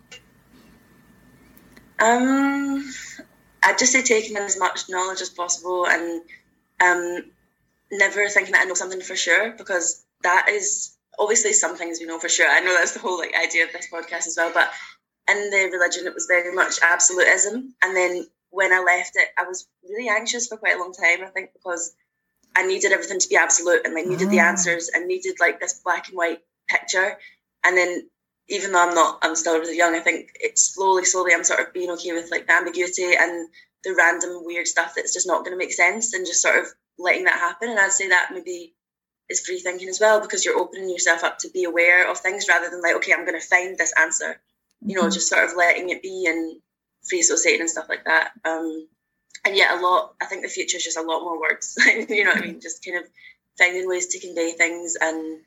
Um, 1.99 2.93
I'd 3.63 3.79
just 3.79 3.91
say 3.93 4.03
taking 4.03 4.35
in 4.35 4.43
as 4.43 4.59
much 4.59 4.89
knowledge 4.89 5.21
as 5.21 5.29
possible 5.29 5.87
and 5.87 6.21
um, 6.79 7.23
never 7.91 8.27
thinking 8.29 8.51
that 8.53 8.63
I 8.63 8.65
know 8.65 8.75
something 8.75 9.01
for 9.01 9.15
sure 9.15 9.51
because 9.57 10.03
that 10.23 10.49
is 10.49 10.95
obviously 11.19 11.53
some 11.53 11.75
things 11.75 11.99
we 11.99 12.05
know 12.05 12.19
for 12.19 12.29
sure. 12.29 12.49
I 12.49 12.59
know 12.59 12.73
that's 12.77 12.93
the 12.93 12.99
whole 12.99 13.17
like 13.17 13.33
idea 13.35 13.65
of 13.65 13.71
this 13.71 13.87
podcast 13.91 14.27
as 14.27 14.35
well. 14.37 14.51
But 14.53 14.71
in 15.29 15.49
the 15.49 15.69
religion, 15.71 16.07
it 16.07 16.13
was 16.13 16.27
very 16.27 16.53
much 16.53 16.79
absolutism. 16.81 17.73
And 17.83 17.95
then 17.95 18.27
when 18.49 18.73
I 18.73 18.79
left 18.79 19.11
it, 19.15 19.27
I 19.37 19.43
was 19.43 19.67
really 19.87 20.09
anxious 20.09 20.47
for 20.47 20.57
quite 20.57 20.75
a 20.75 20.79
long 20.79 20.93
time. 20.93 21.23
I 21.23 21.29
think 21.29 21.51
because 21.53 21.95
I 22.55 22.65
needed 22.65 22.91
everything 22.91 23.19
to 23.19 23.29
be 23.29 23.35
absolute 23.35 23.85
and 23.85 23.93
like 23.93 24.07
needed 24.07 24.29
the 24.29 24.39
ah. 24.39 24.45
answers 24.47 24.89
and 24.93 25.07
needed 25.07 25.35
like 25.39 25.59
this 25.59 25.81
black 25.83 26.07
and 26.09 26.17
white 26.17 26.39
picture. 26.69 27.17
And 27.63 27.77
then 27.77 28.09
even 28.49 28.71
though 28.71 28.87
I'm 28.87 28.95
not, 28.95 29.19
I'm 29.21 29.35
still 29.35 29.59
really 29.59 29.77
young. 29.77 29.95
I 29.95 29.99
think 29.99 30.31
it's 30.39 30.73
slowly, 30.73 31.03
slowly, 31.05 31.33
I'm 31.33 31.43
sort 31.43 31.59
of 31.59 31.73
being 31.73 31.91
okay 31.91 32.13
with 32.13 32.31
like 32.31 32.47
the 32.47 32.53
ambiguity 32.53 33.13
and 33.15 33.49
the 33.83 33.93
random 33.95 34.43
weird 34.45 34.67
stuff 34.67 34.93
that's 34.95 35.13
just 35.13 35.27
not 35.27 35.43
going 35.43 35.51
to 35.51 35.57
make 35.57 35.73
sense 35.73 36.13
and 36.13 36.25
just 36.25 36.41
sort 36.41 36.59
of 36.59 36.65
letting 36.97 37.25
that 37.25 37.39
happen. 37.39 37.69
And 37.69 37.79
I'd 37.79 37.91
say 37.91 38.09
that 38.09 38.29
maybe 38.33 38.73
is 39.29 39.45
free 39.45 39.59
thinking 39.59 39.89
as 39.89 39.99
well 39.99 40.21
because 40.21 40.45
you're 40.45 40.57
opening 40.57 40.89
yourself 40.89 41.23
up 41.23 41.39
to 41.39 41.49
be 41.49 41.65
aware 41.65 42.09
of 42.09 42.17
things 42.17 42.47
rather 42.47 42.69
than 42.69 42.81
like, 42.81 42.95
okay, 42.95 43.13
I'm 43.13 43.25
going 43.25 43.39
to 43.39 43.45
find 43.45 43.77
this 43.77 43.93
answer. 43.99 44.25
Mm-hmm. 44.25 44.89
You 44.89 44.95
know, 44.95 45.01
mm-hmm. 45.03 45.11
just 45.11 45.29
sort 45.29 45.43
of 45.43 45.55
letting 45.55 45.89
it 45.89 46.01
be 46.01 46.25
and 46.27 46.59
free 47.07 47.19
associating 47.19 47.61
and 47.61 47.69
stuff 47.69 47.89
like 47.89 48.05
that. 48.05 48.31
Um, 48.45 48.87
and 49.45 49.55
yet, 49.55 49.77
a 49.77 49.81
lot. 49.81 50.13
I 50.21 50.25
think 50.25 50.41
the 50.41 50.49
future 50.49 50.77
is 50.77 50.83
just 50.83 50.97
a 50.97 51.01
lot 51.01 51.21
more 51.23 51.39
words. 51.39 51.77
you 52.09 52.23
know 52.23 52.31
what 52.31 52.43
I 52.43 52.45
mean? 52.45 52.59
Just 52.59 52.83
kind 52.83 52.97
of 52.97 53.09
finding 53.57 53.87
ways 53.87 54.07
to 54.07 54.19
convey 54.19 54.51
things 54.51 54.97
and 54.99 55.39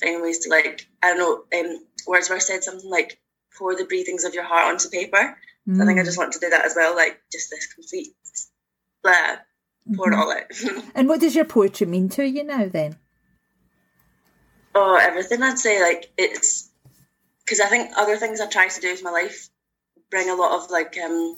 finding 0.00 0.22
ways 0.22 0.40
to 0.40 0.50
like 0.50 0.86
I 1.02 1.14
don't 1.14 1.18
know. 1.52 1.58
Um, 1.58 1.84
Wordsworth 2.06 2.42
said 2.42 2.64
something 2.64 2.88
like 2.88 3.18
pour 3.56 3.76
the 3.76 3.84
breathings 3.84 4.24
of 4.24 4.34
your 4.34 4.44
heart 4.44 4.68
onto 4.68 4.88
paper. 4.88 5.36
Mm. 5.68 5.76
So 5.76 5.82
I 5.82 5.86
think 5.86 5.98
I 5.98 6.02
mm. 6.02 6.06
just 6.06 6.18
want 6.18 6.32
to 6.32 6.38
do 6.38 6.50
that 6.50 6.64
as 6.64 6.74
well. 6.76 6.94
Like 6.94 7.20
just 7.32 7.50
this 7.50 7.72
complete 7.72 8.14
blah, 9.02 9.36
pour 9.94 10.10
mm-hmm. 10.10 10.12
it 10.12 10.16
all 10.16 10.32
out. 10.32 10.84
and 10.94 11.08
what 11.08 11.20
does 11.20 11.34
your 11.34 11.44
poetry 11.44 11.86
mean 11.86 12.08
to 12.10 12.24
you 12.24 12.44
now 12.44 12.66
then? 12.66 12.96
Oh, 14.74 14.96
everything 14.96 15.42
I'd 15.42 15.58
say 15.58 15.82
like 15.82 16.12
it's 16.16 16.70
because 17.44 17.60
I 17.60 17.66
think 17.66 17.90
other 17.96 18.16
things 18.16 18.40
I've 18.40 18.50
tried 18.50 18.70
to 18.70 18.80
do 18.80 18.92
with 18.92 19.02
my 19.02 19.10
life 19.10 19.48
bring 20.10 20.30
a 20.30 20.34
lot 20.34 20.62
of 20.62 20.70
like 20.70 20.96
um, 21.02 21.36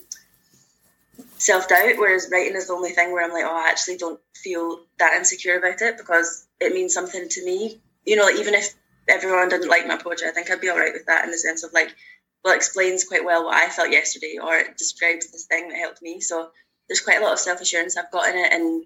self 1.37 1.67
doubt, 1.67 1.97
whereas 1.97 2.29
writing 2.31 2.55
is 2.55 2.67
the 2.67 2.73
only 2.73 2.91
thing 2.91 3.11
where 3.11 3.23
I'm 3.23 3.31
like, 3.31 3.45
oh, 3.45 3.65
I 3.65 3.69
actually 3.69 3.97
don't 3.97 4.19
feel 4.35 4.81
that 4.99 5.15
insecure 5.17 5.57
about 5.57 5.81
it 5.81 5.97
because 5.97 6.47
it 6.59 6.73
means 6.73 6.93
something 6.93 7.27
to 7.29 7.45
me. 7.45 7.79
You 8.05 8.15
know, 8.15 8.23
like, 8.23 8.37
even 8.37 8.53
if 8.53 8.73
everyone 9.07 9.49
didn't 9.49 9.69
like 9.69 9.87
my 9.87 9.97
poetry, 9.97 10.27
I 10.27 10.31
think 10.31 10.49
I'd 10.49 10.61
be 10.61 10.69
all 10.69 10.77
right 10.77 10.93
with 10.93 11.05
that 11.07 11.25
in 11.25 11.31
the 11.31 11.37
sense 11.37 11.63
of 11.63 11.73
like, 11.73 11.95
well, 12.43 12.53
it 12.53 12.57
explains 12.57 13.05
quite 13.05 13.25
well 13.25 13.45
what 13.45 13.55
I 13.55 13.69
felt 13.69 13.91
yesterday, 13.91 14.37
or 14.41 14.55
it 14.55 14.77
describes 14.77 15.31
this 15.31 15.45
thing 15.45 15.69
that 15.69 15.77
helped 15.77 16.01
me. 16.01 16.19
So 16.19 16.49
there's 16.87 17.01
quite 17.01 17.21
a 17.21 17.23
lot 17.23 17.33
of 17.33 17.39
self 17.39 17.61
assurance 17.61 17.97
I've 17.97 18.11
got 18.11 18.29
in 18.29 18.37
it, 18.37 18.53
and 18.53 18.85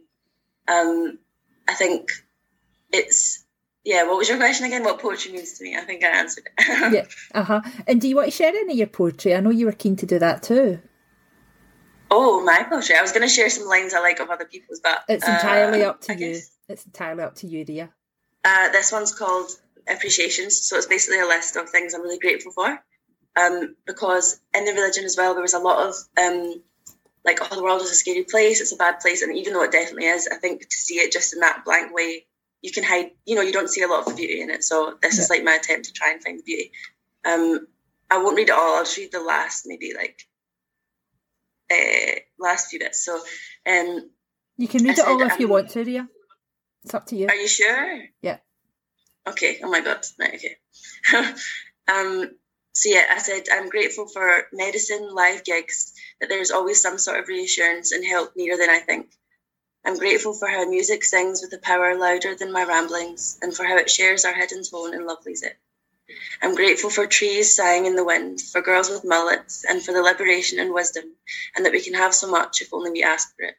um, 0.68 1.20
I 1.68 1.74
think 1.74 2.10
it's 2.92 3.44
yeah, 3.88 4.03
what 4.06 4.17
was 4.17 4.27
your 4.27 4.38
question 4.38 4.65
again? 4.65 4.84
What 4.84 5.00
poetry 5.00 5.32
means 5.32 5.53
to 5.53 5.63
me? 5.63 5.77
I 5.77 5.79
think 5.79 6.03
I 6.03 6.10
answered 6.10 6.50
it. 6.58 6.94
yeah, 6.94 7.06
uh 7.34 7.44
huh. 7.44 7.62
And 7.88 8.01
do 8.01 8.10
you 8.10 8.17
want 8.17 8.27
to 8.27 8.36
share 8.36 8.50
any 8.50 8.74
of 8.74 8.77
your 8.77 8.88
poetry? 8.88 9.34
I 9.34 9.39
know 9.39 9.50
you 9.50 9.65
were 9.65 9.72
keen 9.72 9.96
to 9.96 10.06
do 10.06 10.20
that 10.20 10.44
too. 10.44 10.82
Oh, 12.12 12.44
my 12.44 12.65
poetry. 12.70 12.98
I 12.98 13.01
was 13.01 13.13
going 13.13 13.22
to 13.22 13.34
share 13.34 13.50
some 13.50 13.65
lines 13.65 13.94
I 13.94 14.01
like 14.01 14.20
of 14.20 14.29
other 14.29 14.44
people's, 14.44 14.82
but 14.82 15.06
it's 15.08 15.25
entirely 15.25 15.84
uh, 15.84 15.91
up 15.91 16.01
to 16.01 16.12
I 16.12 16.15
you. 16.15 16.34
Guess. 16.34 16.51
It's 16.67 16.86
entirely 16.86 17.24
up 17.24 17.36
to 17.36 17.48
you, 17.48 17.63
dear. 17.63 17.89
Uh, 18.44 18.70
this 18.74 18.91
one's 18.91 19.15
called 19.15 19.51
appreciations. 19.88 20.62
So 20.67 20.75
it's 20.75 20.88
basically 20.88 21.22
a 21.22 21.25
list 21.25 21.56
of 21.56 21.70
things 21.70 21.94
I'm 21.94 22.01
really 22.01 22.20
grateful 22.20 22.51
for. 22.51 22.84
Um, 23.38 23.77
because 23.86 24.38
in 24.53 24.65
the 24.65 24.74
religion 24.74 25.06
as 25.06 25.15
well, 25.17 25.34
there 25.34 25.41
was 25.41 25.53
a 25.53 25.60
lot 25.60 25.88
of 25.88 25.96
um, 26.22 26.62
like, 27.24 27.39
oh, 27.41 27.56
the 27.56 27.63
world 27.63 27.82
is 27.82 27.91
a 27.91 27.96
scary 27.96 28.25
place, 28.25 28.60
it's 28.60 28.74
a 28.74 28.77
bad 28.77 29.00
place. 29.00 29.22
And 29.22 29.34
even 29.38 29.53
though 29.53 29.63
it 29.63 29.72
definitely 29.72 30.08
is, 30.08 30.27
I 30.29 30.36
think 30.36 30.67
to 30.67 30.75
see 30.75 30.96
it 30.96 31.13
just 31.13 31.34
in 31.34 31.39
that 31.39 31.63
blank 31.63 31.96
way, 31.96 32.25
you 32.62 32.72
can 32.72 32.84
hide, 32.84 33.12
you 33.26 33.36
know, 33.36 33.42
you 33.42 33.54
don't 33.54 33.70
see 33.70 33.84
a 33.84 33.88
lot 33.88 34.00
of 34.00 34.06
the 34.06 34.16
beauty 34.16 34.42
in 34.42 34.50
it. 34.50 34.64
So 34.64 34.98
this 35.02 35.18
yeah. 35.18 35.24
is 35.24 35.30
like 35.30 35.44
my 35.44 35.54
attempt 35.54 35.88
to 35.88 35.94
try 35.94 36.12
and 36.12 36.24
find 36.24 36.40
the 36.40 36.44
beauty. 36.44 36.72
Um, 37.26 37.68
I 38.10 38.18
won't 38.20 38.38
read 38.38 38.50
it 38.50 38.56
all, 38.56 38.78
I'll 38.78 38.84
just 38.84 38.98
read 38.98 39.12
the 39.12 39.22
last, 39.22 39.66
maybe 39.68 39.94
like, 39.96 40.22
uh, 41.72 42.20
last 42.40 42.70
few 42.70 42.80
bits. 42.80 43.04
So, 43.04 43.20
um, 43.70 44.10
you 44.58 44.68
can 44.68 44.84
read 44.84 45.00
I 45.00 45.04
it 45.04 45.08
all 45.08 45.22
if 45.22 45.40
you 45.40 45.48
want 45.48 45.70
to, 45.72 45.84
Ria. 45.84 46.08
It's 46.84 46.94
up 46.94 47.06
to 47.08 47.16
you. 47.16 47.28
Are 47.28 47.36
you 47.36 47.48
sure? 47.48 48.00
Yeah. 48.22 48.38
Okay. 49.28 49.60
Oh 49.62 49.70
my 49.70 49.82
God. 49.82 50.06
Right. 50.18 50.36
Okay. 50.36 50.56
um, 51.88 52.32
so 52.74 52.90
yeah, 52.90 53.04
I 53.12 53.18
said 53.18 53.44
I'm 53.52 53.70
grateful 53.70 54.08
for 54.08 54.48
medicine, 54.54 55.10
live 55.14 55.44
gigs, 55.44 55.94
that 56.22 56.30
there's 56.30 56.52
always 56.52 56.82
some 56.82 56.98
sort 56.98 57.20
of 57.20 57.28
reassurance 57.28 57.92
and 57.92 58.06
help 58.06 58.34
nearer 58.36 58.58
than 58.58 58.70
I 58.70 58.80
think. 58.80 59.12
I'm 59.88 59.98
grateful 59.98 60.34
for 60.34 60.50
how 60.50 60.65
music 60.65 61.06
sings 61.06 61.41
with 61.41 61.53
a 61.53 61.60
power 61.60 61.98
louder 61.98 62.36
than 62.36 62.51
my 62.51 62.65
ramblings, 62.65 63.39
and 63.41 63.56
for 63.56 63.63
how 63.63 63.77
it 63.77 63.89
shares 63.89 64.25
our 64.25 64.34
hidden 64.34 64.62
tone 64.62 64.94
and 64.94 65.08
lovelies 65.08 65.44
it. 65.44 65.58
I'm 66.41 66.56
grateful 66.56 66.89
for 66.89 67.08
trees 67.08 67.56
sighing 67.56 67.86
in 67.86 67.96
the 67.96 68.03
wind, 68.03 68.41
for 68.41 68.60
girls 68.60 68.89
with 68.89 69.06
mullets, 69.06 69.63
and 69.63 69.82
for 69.82 69.94
the 69.94 70.01
liberation 70.01 70.60
and 70.60 70.74
wisdom, 70.74 71.15
and 71.56 71.65
that 71.65 71.72
we 71.72 71.82
can 71.82 71.94
have 71.94 72.13
so 72.13 72.29
much 72.29 72.62
if 72.62 72.74
only 72.74 72.91
we 72.91 73.01
ask 73.01 73.34
for 73.38 73.44
it. 73.44 73.56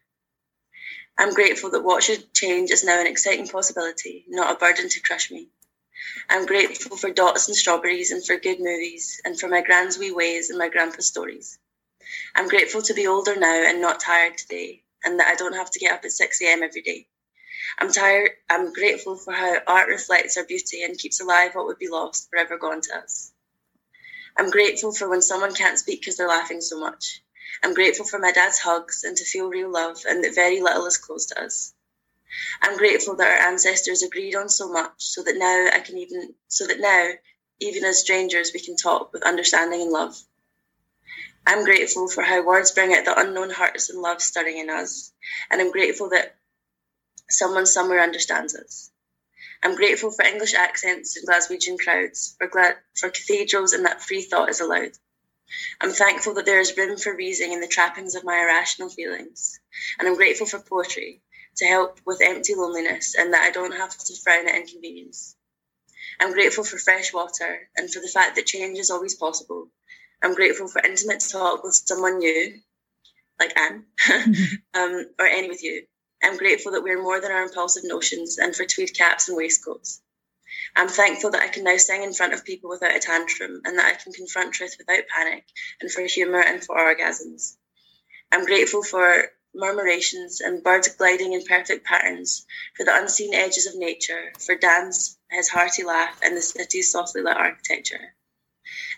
I'm 1.16 1.32
grateful 1.32 1.70
that 1.70 1.82
what 1.82 2.02
should 2.02 2.34
change 2.34 2.72
is 2.72 2.84
now 2.84 3.00
an 3.00 3.06
exciting 3.06 3.48
possibility, 3.48 4.26
not 4.28 4.54
a 4.54 4.58
burden 4.58 4.90
to 4.90 5.00
crush 5.00 5.30
me. 5.30 5.48
I'm 6.28 6.44
grateful 6.44 6.98
for 6.98 7.10
dots 7.10 7.48
and 7.48 7.56
strawberries 7.56 8.10
and 8.10 8.22
for 8.22 8.36
good 8.36 8.60
movies 8.60 9.18
and 9.24 9.40
for 9.40 9.48
my 9.48 9.62
grand's 9.62 9.96
wee 9.96 10.12
ways 10.12 10.50
and 10.50 10.58
my 10.58 10.68
grandpa's 10.68 11.06
stories. 11.06 11.58
I'm 12.34 12.48
grateful 12.48 12.82
to 12.82 12.92
be 12.92 13.06
older 13.06 13.34
now 13.34 13.66
and 13.66 13.80
not 13.80 14.00
tired 14.00 14.36
today 14.36 14.82
and 15.04 15.20
that 15.20 15.28
I 15.28 15.36
don't 15.36 15.54
have 15.56 15.70
to 15.72 15.78
get 15.80 15.92
up 15.92 16.04
at 16.04 16.12
6 16.12 16.42
a.m. 16.42 16.62
every 16.62 16.82
day. 16.82 17.06
I'm 17.78 17.92
tired. 17.92 18.30
I'm 18.50 18.72
grateful 18.72 19.16
for 19.16 19.32
how 19.32 19.56
art 19.66 19.88
reflects 19.88 20.36
our 20.38 20.44
beauty 20.44 20.84
and 20.84 20.98
keeps 20.98 21.20
alive 21.20 21.54
what 21.54 21.66
would 21.66 21.78
be 21.78 21.88
lost, 21.88 22.30
forever 22.30 22.58
gone 22.58 22.80
to 22.82 22.96
us. 22.98 23.32
I'm 24.36 24.50
grateful 24.50 24.92
for 24.92 25.08
when 25.08 25.22
someone 25.22 25.54
can't 25.54 25.78
speak 25.78 26.00
because 26.00 26.16
they're 26.16 26.28
laughing 26.28 26.60
so 26.60 26.80
much. 26.80 27.22
I'm 27.64 27.74
grateful 27.74 28.06
for 28.06 28.18
my 28.18 28.32
dad's 28.32 28.58
hugs 28.58 29.04
and 29.04 29.16
to 29.16 29.24
feel 29.24 29.48
real 29.50 29.70
love 29.72 29.98
and 30.08 30.24
that 30.24 30.34
very 30.34 30.60
little 30.60 30.86
is 30.86 30.98
close 30.98 31.26
to 31.26 31.42
us. 31.42 31.74
I'm 32.62 32.78
grateful 32.78 33.16
that 33.16 33.28
our 33.42 33.48
ancestors 33.52 34.02
agreed 34.02 34.36
on 34.36 34.48
so 34.50 34.72
much 34.72 34.92
so 34.98 35.22
that 35.24 35.36
now 35.38 35.70
I 35.74 35.80
can 35.80 35.98
even 35.98 36.34
so 36.48 36.66
that 36.66 36.80
now, 36.80 37.10
even 37.60 37.84
as 37.84 38.00
strangers, 38.00 38.52
we 38.54 38.60
can 38.60 38.76
talk 38.76 39.12
with 39.12 39.24
understanding 39.24 39.82
and 39.82 39.92
love. 39.92 40.18
I'm 41.48 41.64
grateful 41.66 42.08
for 42.08 42.22
how 42.22 42.44
words 42.46 42.72
bring 42.72 42.94
out 42.94 43.06
the 43.06 43.18
unknown 43.20 43.50
hearts 43.50 43.90
and 43.90 44.00
love 44.02 44.22
stirring 44.22 44.58
in 44.58 44.70
us, 44.70 45.12
and 45.50 45.60
I'm 45.62 45.72
grateful 45.72 46.10
that 46.10 46.36
someone 47.30 47.66
somewhere 47.66 48.00
understands 48.02 48.56
us. 48.56 48.90
I'm 49.62 49.76
grateful 49.76 50.10
for 50.12 50.24
English 50.24 50.54
accents 50.54 51.16
and 51.16 51.28
Glaswegian 51.28 51.78
crowds, 51.78 52.36
for, 52.38 52.48
gla- 52.48 52.76
for 52.96 53.10
cathedrals 53.10 53.74
and 53.74 53.86
that 53.86 54.02
free 54.02 54.22
thought 54.22 54.50
is 54.50 54.60
allowed. 54.60 54.92
I'm 55.80 55.92
thankful 55.92 56.34
that 56.34 56.46
there 56.46 56.60
is 56.60 56.76
room 56.76 56.98
for 56.98 57.14
reasoning 57.16 57.54
in 57.54 57.60
the 57.60 57.68
trappings 57.68 58.14
of 58.16 58.24
my 58.24 58.38
irrational 58.40 58.88
feelings, 58.90 59.60
and 59.98 60.08
I'm 60.08 60.16
grateful 60.16 60.46
for 60.46 60.60
poetry 60.60 61.22
to 61.58 61.66
help 61.66 62.00
with 62.06 62.22
empty 62.22 62.54
loneliness 62.56 63.14
and 63.18 63.34
that 63.34 63.44
I 63.44 63.50
don't 63.52 63.76
have 63.76 63.96
to 63.96 64.16
frown 64.24 64.48
at 64.48 64.56
inconvenience. 64.56 65.36
I'm 66.20 66.32
grateful 66.32 66.64
for 66.64 66.78
fresh 66.78 67.12
water 67.12 67.68
and 67.76 67.92
for 67.92 68.00
the 68.00 68.08
fact 68.08 68.36
that 68.36 68.46
change 68.46 68.78
is 68.78 68.90
always 68.90 69.16
possible. 69.16 69.68
I'm 70.22 70.34
grateful 70.34 70.68
for 70.68 70.84
intimate 70.84 71.20
talk 71.20 71.62
with 71.62 71.74
someone 71.74 72.18
new, 72.18 72.60
like 73.38 73.56
Anne, 73.58 73.84
um, 74.74 75.06
or 75.18 75.26
any 75.26 75.48
with 75.48 75.62
you. 75.62 75.84
I'm 76.22 76.36
grateful 76.36 76.72
that 76.72 76.82
we're 76.82 77.02
more 77.02 77.20
than 77.20 77.30
our 77.30 77.44
impulsive 77.44 77.84
notions 77.84 78.38
and 78.38 78.54
for 78.54 78.64
tweed 78.64 78.94
caps 78.96 79.28
and 79.28 79.36
waistcoats. 79.36 80.00
I'm 80.74 80.88
thankful 80.88 81.30
that 81.30 81.42
I 81.42 81.48
can 81.48 81.64
now 81.64 81.76
sing 81.76 82.02
in 82.02 82.12
front 82.12 82.34
of 82.34 82.44
people 82.44 82.70
without 82.70 82.96
a 82.96 82.98
tantrum 82.98 83.62
and 83.64 83.78
that 83.78 83.86
I 83.86 83.94
can 83.94 84.12
confront 84.12 84.54
truth 84.54 84.74
without 84.78 85.06
panic 85.08 85.44
and 85.80 85.90
for 85.90 86.02
humour 86.02 86.40
and 86.40 86.64
for 86.64 86.76
orgasms. 86.76 87.56
I'm 88.32 88.44
grateful 88.44 88.82
for 88.82 89.30
murmurations 89.54 90.40
and 90.40 90.62
birds 90.62 90.88
gliding 90.88 91.32
in 91.32 91.44
perfect 91.44 91.86
patterns, 91.86 92.46
for 92.76 92.84
the 92.84 92.94
unseen 92.94 93.34
edges 93.34 93.66
of 93.66 93.76
nature, 93.76 94.32
for 94.38 94.54
Dan's 94.54 95.18
his 95.30 95.48
hearty 95.48 95.84
laugh 95.84 96.18
and 96.22 96.36
the 96.36 96.42
city's 96.42 96.92
softly 96.92 97.22
lit 97.22 97.36
architecture. 97.36 98.14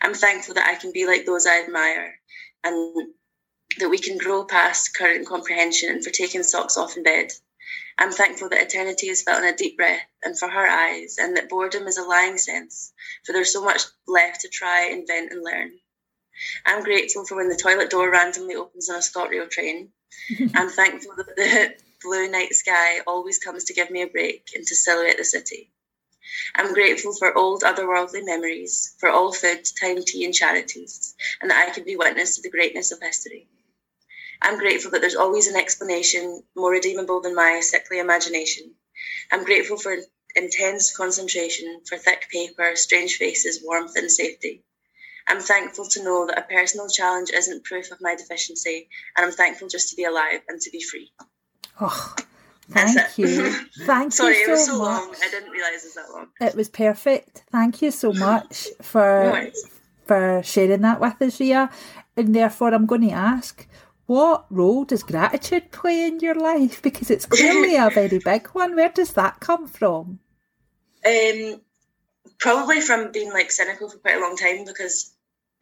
I'm 0.00 0.14
thankful 0.14 0.54
that 0.54 0.68
I 0.68 0.74
can 0.74 0.92
be 0.92 1.06
like 1.06 1.26
those 1.26 1.46
I 1.46 1.62
admire 1.62 2.18
and 2.64 3.12
that 3.78 3.88
we 3.88 3.98
can 3.98 4.18
grow 4.18 4.44
past 4.44 4.96
current 4.96 5.26
comprehension 5.26 5.90
and 5.90 6.04
for 6.04 6.10
taking 6.10 6.42
socks 6.42 6.76
off 6.76 6.96
in 6.96 7.02
bed. 7.02 7.32
I'm 7.98 8.12
thankful 8.12 8.48
that 8.48 8.62
eternity 8.62 9.08
is 9.08 9.22
felt 9.22 9.42
in 9.42 9.52
a 9.52 9.56
deep 9.56 9.76
breath 9.76 10.02
and 10.24 10.38
for 10.38 10.48
her 10.48 10.66
eyes, 10.66 11.16
and 11.18 11.36
that 11.36 11.48
boredom 11.48 11.86
is 11.86 11.98
a 11.98 12.02
lying 12.02 12.38
sense, 12.38 12.92
for 13.24 13.32
there's 13.32 13.52
so 13.52 13.62
much 13.62 13.82
left 14.06 14.40
to 14.40 14.48
try, 14.48 14.86
invent, 14.86 15.32
and 15.32 15.44
learn. 15.44 15.72
I'm 16.64 16.82
grateful 16.82 17.26
for 17.26 17.36
when 17.36 17.48
the 17.48 17.56
toilet 17.56 17.90
door 17.90 18.10
randomly 18.10 18.54
opens 18.54 18.88
on 18.88 18.96
a 18.96 19.00
ScotRail 19.00 19.50
train. 19.50 19.92
I'm 20.54 20.70
thankful 20.70 21.14
that 21.16 21.36
the 21.36 21.74
blue 22.02 22.28
night 22.30 22.54
sky 22.54 23.00
always 23.06 23.38
comes 23.38 23.64
to 23.64 23.74
give 23.74 23.90
me 23.90 24.02
a 24.02 24.06
break 24.06 24.48
and 24.54 24.66
to 24.66 24.74
silhouette 24.74 25.18
the 25.18 25.24
city. 25.24 25.70
I'm 26.54 26.74
grateful 26.74 27.14
for 27.14 27.36
old 27.36 27.62
otherworldly 27.62 28.24
memories, 28.24 28.94
for 28.98 29.08
all 29.08 29.32
food, 29.32 29.66
time, 29.80 30.02
tea, 30.04 30.24
and 30.24 30.34
charities, 30.34 31.14
and 31.40 31.50
that 31.50 31.68
I 31.68 31.72
can 31.72 31.84
be 31.84 31.96
witness 31.96 32.36
to 32.36 32.42
the 32.42 32.50
greatness 32.50 32.92
of 32.92 33.00
history. 33.00 33.48
I'm 34.42 34.58
grateful 34.58 34.90
that 34.92 35.00
there's 35.00 35.16
always 35.16 35.46
an 35.46 35.56
explanation 35.56 36.42
more 36.56 36.70
redeemable 36.70 37.20
than 37.20 37.34
my 37.34 37.60
sickly 37.60 37.98
imagination. 37.98 38.74
I'm 39.30 39.44
grateful 39.44 39.76
for 39.76 39.96
intense 40.34 40.96
concentration, 40.96 41.80
for 41.86 41.98
thick 41.98 42.28
paper, 42.30 42.76
strange 42.76 43.16
faces, 43.16 43.62
warmth, 43.62 43.96
and 43.96 44.10
safety. 44.10 44.62
I'm 45.26 45.40
thankful 45.40 45.86
to 45.88 46.02
know 46.02 46.26
that 46.26 46.38
a 46.38 46.54
personal 46.54 46.88
challenge 46.88 47.30
isn't 47.30 47.64
proof 47.64 47.90
of 47.90 48.00
my 48.00 48.14
deficiency, 48.16 48.88
and 49.16 49.26
I'm 49.26 49.32
thankful 49.32 49.68
just 49.68 49.90
to 49.90 49.96
be 49.96 50.04
alive 50.04 50.40
and 50.48 50.60
to 50.60 50.70
be 50.70 50.82
free. 50.82 51.12
Oh, 51.80 52.14
thank 52.70 53.18
you. 53.18 53.52
Thank 53.84 54.12
Sorry, 54.12 54.36
you 54.38 54.44
so 54.44 54.50
it 54.50 54.52
was 54.52 54.66
so 54.66 54.78
much. 54.78 55.02
long. 55.02 55.14
I 55.22 55.30
didn't 55.30 55.50
realise 55.50 55.84
it 55.84 55.86
was 55.86 55.94
that 55.94 56.12
long. 56.12 56.28
It 56.40 56.54
was 56.54 56.68
perfect. 56.68 57.44
Thank 57.50 57.82
you 57.82 57.90
so 57.90 58.12
much 58.12 58.68
for 58.82 59.32
No 59.32 59.50
for 60.10 60.42
sharing 60.42 60.80
that 60.80 61.00
with 61.00 61.22
us, 61.22 61.38
Ria. 61.38 61.70
And 62.16 62.34
therefore, 62.34 62.74
I'm 62.74 62.86
going 62.86 63.02
to 63.02 63.12
ask, 63.12 63.64
what 64.06 64.44
role 64.50 64.84
does 64.84 65.04
gratitude 65.04 65.70
play 65.70 66.04
in 66.04 66.18
your 66.18 66.34
life? 66.34 66.82
Because 66.82 67.12
it's 67.12 67.26
clearly 67.26 67.76
a 67.76 67.90
very 67.94 68.18
big 68.18 68.48
one. 68.48 68.74
Where 68.74 68.88
does 68.88 69.12
that 69.12 69.38
come 69.38 69.68
from? 69.68 70.18
Um, 71.06 71.60
probably 72.40 72.80
from 72.80 73.12
being 73.12 73.32
like 73.32 73.52
cynical 73.52 73.88
for 73.88 73.98
quite 73.98 74.16
a 74.16 74.20
long 74.20 74.36
time 74.36 74.64
because, 74.64 75.14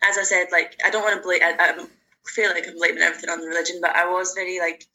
as 0.09 0.17
I 0.17 0.23
said, 0.23 0.47
like 0.51 0.81
I 0.83 0.89
don't 0.89 1.03
want 1.03 1.17
to 1.17 1.23
blame. 1.23 1.43
I, 1.43 1.55
I 1.59 1.87
feel 2.25 2.49
like 2.49 2.67
I'm 2.67 2.79
blaming 2.79 3.03
everything 3.03 3.29
on 3.29 3.43
the 3.43 3.49
religion, 3.49 3.81
but 3.83 3.95
I 3.95 4.11
was 4.11 4.33
very 4.35 4.61
like, 4.61 4.87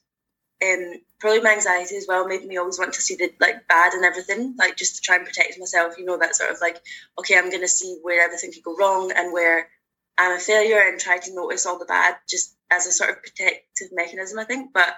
um, 0.63 1.01
probably 1.19 1.41
my 1.41 1.53
anxiety 1.53 1.95
as 1.97 2.05
well 2.07 2.27
made 2.27 2.45
me 2.45 2.57
always 2.57 2.79
want 2.79 2.93
to 2.93 3.01
see 3.01 3.15
the 3.15 3.31
like 3.39 3.67
bad 3.67 3.93
and 3.93 4.05
everything, 4.05 4.55
like 4.57 4.77
just 4.77 4.95
to 4.95 5.01
try 5.01 5.17
and 5.17 5.25
protect 5.25 5.59
myself. 5.59 5.97
You 5.97 6.05
know 6.05 6.17
that 6.17 6.35
sort 6.35 6.51
of 6.51 6.57
like, 6.61 6.81
okay, 7.19 7.37
I'm 7.37 7.51
gonna 7.51 7.67
see 7.67 7.97
where 8.01 8.23
everything 8.23 8.51
could 8.51 8.63
go 8.63 8.75
wrong 8.75 9.11
and 9.15 9.33
where 9.33 9.69
I'm 10.17 10.37
a 10.37 10.39
failure 10.39 10.79
and 10.79 10.99
try 10.99 11.17
to 11.17 11.35
notice 11.35 11.65
all 11.65 11.79
the 11.79 11.85
bad 11.85 12.15
just 12.29 12.55
as 12.69 12.85
a 12.85 12.91
sort 12.91 13.11
of 13.11 13.21
protective 13.21 13.89
mechanism, 13.91 14.39
I 14.39 14.45
think. 14.45 14.73
But 14.73 14.95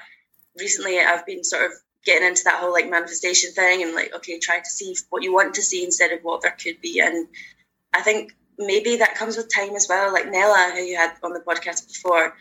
recently 0.58 1.00
I've 1.00 1.26
been 1.26 1.44
sort 1.44 1.66
of 1.66 1.72
getting 2.06 2.28
into 2.28 2.44
that 2.46 2.60
whole 2.60 2.72
like 2.72 2.90
manifestation 2.90 3.52
thing 3.52 3.84
and 3.84 3.96
like, 3.96 4.14
okay, 4.16 4.40
try 4.40 4.60
to 4.60 4.70
see 4.70 4.96
what 5.10 5.24
you 5.24 5.34
want 5.34 5.56
to 5.56 5.62
see 5.62 5.84
instead 5.84 6.12
of 6.12 6.22
what 6.22 6.42
there 6.42 6.56
could 6.62 6.80
be. 6.82 7.00
And 7.00 7.28
I 7.94 8.02
think 8.02 8.36
maybe 8.58 8.98
that 8.98 9.16
comes 9.16 9.38
with 9.38 9.54
time 9.54 9.76
as 9.76 9.88
well. 9.90 10.14
Like 10.14 10.30
Nella, 10.30 10.72
who 10.74 10.82
you 10.82 10.98
had 10.98 11.14
on 11.24 11.34
the 11.34 11.40
podcast 11.40 11.88
before, 11.88 12.36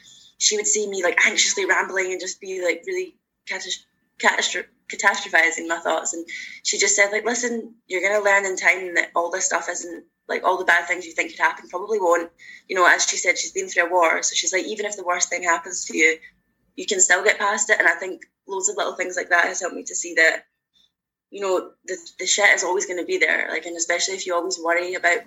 she 0.44 0.56
would 0.56 0.66
see 0.66 0.86
me 0.86 1.02
like 1.02 1.18
anxiously 1.26 1.64
rambling 1.64 2.12
and 2.12 2.20
just 2.20 2.40
be 2.40 2.62
like 2.62 2.84
really 2.86 3.16
catas- 3.48 3.86
catastro- 4.18 4.66
catastrophizing 4.92 5.66
my 5.66 5.78
thoughts. 5.78 6.12
And 6.12 6.26
she 6.62 6.78
just 6.78 6.94
said, 6.94 7.10
like, 7.12 7.24
listen, 7.24 7.74
you're 7.86 8.02
going 8.02 8.20
to 8.20 8.24
learn 8.24 8.44
in 8.44 8.56
time 8.56 8.94
that 8.96 9.10
all 9.16 9.30
this 9.30 9.46
stuff 9.46 9.68
isn't 9.70 10.04
like 10.28 10.44
all 10.44 10.58
the 10.58 10.64
bad 10.66 10.86
things 10.86 11.06
you 11.06 11.12
think 11.12 11.30
could 11.30 11.40
happen 11.40 11.68
probably 11.70 11.98
won't. 11.98 12.30
You 12.68 12.76
know, 12.76 12.86
as 12.86 13.06
she 13.06 13.16
said, 13.16 13.38
she's 13.38 13.52
been 13.52 13.68
through 13.68 13.86
a 13.86 13.90
war. 13.90 14.22
So 14.22 14.34
she's 14.34 14.52
like, 14.52 14.66
even 14.66 14.84
if 14.84 14.96
the 14.96 15.04
worst 15.04 15.30
thing 15.30 15.42
happens 15.42 15.86
to 15.86 15.96
you, 15.96 16.18
you 16.76 16.86
can 16.86 17.00
still 17.00 17.24
get 17.24 17.38
past 17.38 17.70
it. 17.70 17.78
And 17.78 17.88
I 17.88 17.94
think 17.94 18.22
loads 18.46 18.68
of 18.68 18.76
little 18.76 18.96
things 18.96 19.16
like 19.16 19.30
that 19.30 19.46
has 19.46 19.60
helped 19.60 19.76
me 19.76 19.84
to 19.84 19.94
see 19.94 20.14
that, 20.14 20.44
you 21.30 21.40
know, 21.40 21.70
the, 21.86 21.96
the 22.18 22.26
shit 22.26 22.50
is 22.50 22.64
always 22.64 22.84
going 22.84 22.98
to 22.98 23.06
be 23.06 23.16
there. 23.16 23.48
Like, 23.50 23.64
and 23.64 23.76
especially 23.76 24.14
if 24.14 24.26
you 24.26 24.34
always 24.34 24.60
worry 24.62 24.94
about 24.94 25.20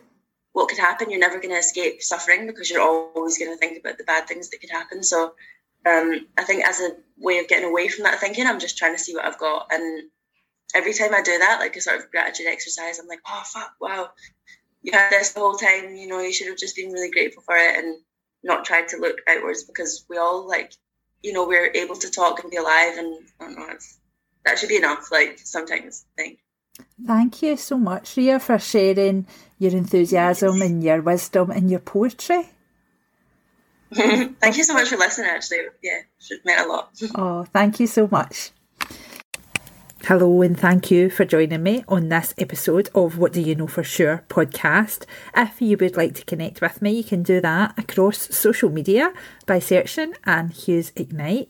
what 0.58 0.70
could 0.70 0.80
happen, 0.80 1.10
you're 1.10 1.20
never 1.20 1.40
going 1.40 1.54
to 1.54 1.60
escape 1.60 2.02
suffering 2.02 2.48
because 2.48 2.70
you're 2.70 2.82
always 2.82 3.38
going 3.38 3.52
to 3.52 3.58
think 3.58 3.80
about 3.80 3.98
the 3.98 4.04
bad 4.04 4.28
things 4.28 4.50
that 4.50 4.60
could 4.60 4.72
happen. 4.72 5.04
So 5.04 5.34
um, 5.86 6.28
I 6.38 6.44
think 6.44 6.66
as 6.66 6.82
a 6.82 6.92
way 7.18 7.40
of 7.40 7.48
getting 7.48 7.70
away 7.70 7.88
from 7.88 8.04
that 8.04 8.20
thinking, 8.20 8.48
I'm 8.48 8.60
just 8.60 8.78
trying 8.78 8.96
to 8.96 9.00
see 9.00 9.16
what 9.16 9.26
I've 9.26 9.38
got 9.38 9.68
and 9.72 10.10
every 10.74 10.94
time 10.94 11.14
I 11.14 11.22
do 11.22 11.38
that, 11.38 11.60
like 11.60 11.76
a 11.76 11.82
sort 11.82 12.00
of 12.00 12.12
gratitude 12.12 12.48
exercise, 12.48 13.00
I'm 13.00 13.08
like, 13.08 13.22
oh 13.28 13.44
fuck, 13.46 13.74
wow, 13.80 14.10
you 14.82 14.92
had 14.92 15.12
this 15.12 15.34
the 15.34 15.40
whole 15.40 15.56
time. 15.56 15.96
You 15.96 16.08
know, 16.08 16.20
you 16.20 16.34
should 16.34 16.48
have 16.48 16.58
just 16.58 16.76
been 16.76 16.92
really 16.92 17.12
grateful 17.12 17.44
for 17.44 17.56
it 17.56 17.78
and 17.78 17.98
not 18.44 18.66
tried 18.66 18.90
to 18.90 18.98
look 18.98 19.18
outwards 19.28 19.64
because 19.64 20.06
we 20.10 20.18
all 20.18 20.48
like, 20.48 20.74
you 21.24 21.34
know, 21.34 21.48
we're 21.48 21.72
able 21.74 21.96
to 21.96 22.12
talk 22.12 22.42
and 22.42 22.52
be 22.52 22.58
alive, 22.58 22.98
and 22.98 23.20
I 23.40 23.44
don't 23.44 23.56
know, 23.56 23.74
that 24.46 24.60
should 24.60 24.70
be 24.70 24.78
enough. 24.78 25.12
Like 25.12 25.40
sometimes, 25.40 26.06
I 26.18 26.22
think. 26.22 26.40
Thank 27.06 27.42
you 27.42 27.58
so 27.58 27.78
much, 27.78 28.18
Ria, 28.18 28.40
for 28.40 28.60
sharing 28.60 29.28
your 29.60 29.72
enthusiasm 29.72 30.62
and 30.62 30.84
your 30.84 31.02
wisdom 31.02 31.52
and 31.52 31.70
your 31.70 31.80
poetry. 31.80 32.50
thank 33.94 34.58
you 34.58 34.64
so 34.64 34.74
much 34.74 34.90
for 34.90 34.98
listening, 34.98 35.30
actually. 35.30 35.60
Yeah, 35.82 36.02
it 36.30 36.46
meant 36.46 36.66
a 36.66 36.70
lot. 36.70 36.92
oh, 37.16 37.44
thank 37.46 37.80
you 37.80 37.88
so 37.88 38.08
much. 38.12 38.52
Hello, 40.04 40.42
and 40.42 40.58
thank 40.58 40.90
you 40.90 41.10
for 41.10 41.26
joining 41.26 41.64
me 41.64 41.84
on 41.88 42.10
this 42.10 42.34
episode 42.38 42.90
of 42.96 43.18
What 43.18 43.34
Do 43.34 43.42
You 43.42 43.56
Know 43.56 43.68
For 43.68 43.84
Sure 43.84 44.24
podcast. 44.30 45.06
If 45.36 45.62
you 45.62 45.76
would 45.78 45.98
like 45.98 46.16
to 46.16 46.26
connect 46.26 46.62
with 46.62 46.82
me, 46.82 46.92
you 46.92 47.04
can 47.04 47.24
do 47.24 47.42
that 47.42 47.78
across 47.78 48.34
social 48.36 48.70
media 48.70 49.12
by 49.46 49.60
searching 49.60 50.14
Anne 50.26 50.50
Hughes 50.50 50.92
Ignite. 50.96 51.50